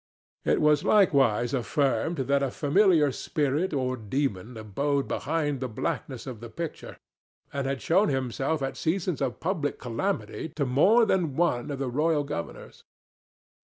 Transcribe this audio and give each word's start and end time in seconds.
It 0.45 0.59
was 0.61 0.83
likewise 0.83 1.53
affirmed 1.53 2.17
that 2.25 2.41
a 2.41 2.49
familiar 2.49 3.11
spirit 3.11 3.71
or 3.71 3.95
demon 3.95 4.57
abode 4.57 5.07
behind 5.07 5.59
the 5.59 5.67
blackness 5.69 6.25
of 6.25 6.39
the 6.39 6.49
picture, 6.49 6.97
and 7.53 7.67
had 7.67 7.83
shown 7.83 8.09
himself 8.09 8.63
at 8.63 8.77
seasons 8.77 9.21
of 9.21 9.39
public 9.39 9.77
calamity 9.77 10.49
to 10.55 10.65
more 10.65 11.05
than 11.05 11.35
one 11.35 11.69
of 11.69 11.77
the 11.77 11.87
royal 11.91 12.23
governors. 12.23 12.83